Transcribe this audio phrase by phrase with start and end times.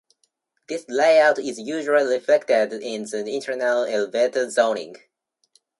[0.67, 4.95] This layout is usually reflected in the internal elevator zoning.